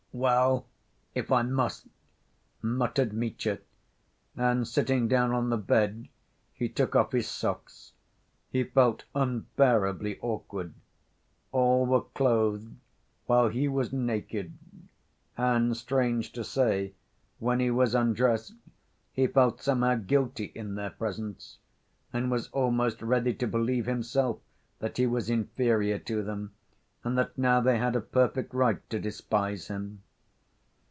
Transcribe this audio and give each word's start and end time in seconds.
"Well, 0.13 0.65
if 1.15 1.31
I 1.31 1.41
must—" 1.41 1.87
muttered 2.61 3.13
Mitya, 3.13 3.59
and 4.35 4.67
sitting 4.67 5.07
down 5.07 5.31
on 5.31 5.49
the 5.49 5.57
bed, 5.57 6.09
he 6.53 6.67
took 6.67 6.97
off 6.97 7.13
his 7.13 7.29
socks. 7.29 7.93
He 8.49 8.65
felt 8.65 9.05
unbearably 9.15 10.19
awkward. 10.19 10.73
All 11.53 11.85
were 11.85 12.01
clothed, 12.01 12.75
while 13.27 13.47
he 13.47 13.69
was 13.69 13.93
naked, 13.93 14.53
and 15.37 15.77
strange 15.77 16.33
to 16.33 16.43
say, 16.43 16.93
when 17.39 17.61
he 17.61 17.71
was 17.71 17.95
undressed 17.95 18.53
he 19.13 19.27
felt 19.27 19.61
somehow 19.61 19.95
guilty 19.95 20.51
in 20.53 20.75
their 20.75 20.89
presence, 20.91 21.59
and 22.11 22.29
was 22.29 22.49
almost 22.49 23.01
ready 23.01 23.33
to 23.35 23.47
believe 23.47 23.85
himself 23.85 24.39
that 24.79 24.97
he 24.97 25.07
was 25.07 25.29
inferior 25.29 25.99
to 25.99 26.21
them, 26.21 26.51
and 27.03 27.17
that 27.17 27.35
now 27.35 27.59
they 27.61 27.79
had 27.79 27.95
a 27.95 28.01
perfect 28.01 28.53
right 28.53 28.87
to 28.87 28.99
despise 28.99 29.69
him. 29.69 29.99